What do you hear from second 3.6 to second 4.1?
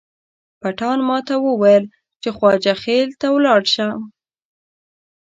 شم.